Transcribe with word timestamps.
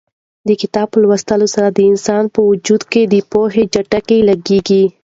د 0.47 0.49
کتاب 0.61 0.87
په 0.91 0.97
لوستلو 1.03 1.47
سره 1.55 1.67
د 1.71 1.79
انسان 1.91 2.23
په 2.35 2.39
وجود 2.49 2.81
کې 2.91 3.01
د 3.07 3.15
پوهې 3.31 3.63
جټکې 3.73 4.17
لګېږي. 4.29 4.83